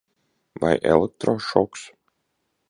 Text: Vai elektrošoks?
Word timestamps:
Vai 0.61 0.75
elektrošoks? 0.93 1.81